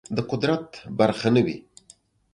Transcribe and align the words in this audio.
د 0.15 0.17
قدرت 0.31 0.67
برخه 0.99 1.29
نه 1.35 1.41
وي 1.45 1.57